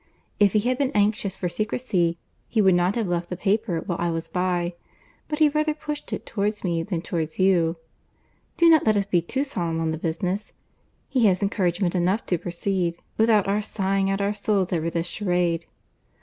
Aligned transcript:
If 0.39 0.53
he 0.53 0.61
had 0.61 0.79
been 0.79 0.89
anxious 0.95 1.35
for 1.35 1.47
secrecy, 1.47 2.17
he 2.49 2.59
would 2.59 2.73
not 2.73 2.95
have 2.95 3.07
left 3.07 3.29
the 3.29 3.37
paper 3.37 3.81
while 3.85 3.99
I 4.01 4.09
was 4.09 4.27
by; 4.27 4.73
but 5.27 5.37
he 5.37 5.47
rather 5.49 5.75
pushed 5.75 6.11
it 6.11 6.25
towards 6.25 6.63
me 6.63 6.81
than 6.81 7.03
towards 7.03 7.37
you. 7.37 7.77
Do 8.57 8.67
not 8.67 8.83
let 8.83 8.97
us 8.97 9.05
be 9.05 9.21
too 9.21 9.43
solemn 9.43 9.79
on 9.79 9.91
the 9.91 9.99
business. 9.99 10.53
He 11.07 11.27
has 11.27 11.43
encouragement 11.43 11.93
enough 11.93 12.25
to 12.25 12.39
proceed, 12.39 12.97
without 13.17 13.47
our 13.47 13.61
sighing 13.61 14.09
out 14.09 14.21
our 14.21 14.33
souls 14.33 14.73
over 14.73 14.89
this 14.89 15.05
charade." 15.05 15.67